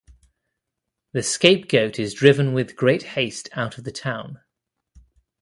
The 1.11 1.21
scapegoat 1.21 1.99
is 1.99 2.15
driven 2.15 2.55
with 2.55 2.75
great 2.75 3.03
haste 3.03 3.49
out 3.53 3.77
of 3.77 3.83
the 3.83 3.91
town. 3.91 4.39